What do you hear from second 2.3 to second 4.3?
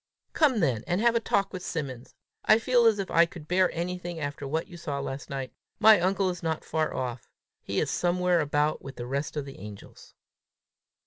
I feel as if I could bear anything